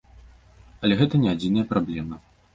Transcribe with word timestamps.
Але 0.87 0.97
гэта 1.03 1.21
не 1.25 1.29
адзіная 1.35 1.69
праблема. 1.75 2.21